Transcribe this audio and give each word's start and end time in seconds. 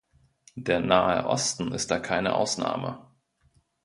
Der 0.55 0.79
Nahe 0.79 1.27
Osten 1.27 1.71
ist 1.73 1.91
da 1.91 1.99
keine 1.99 2.33
Ausnahme. 2.33 3.05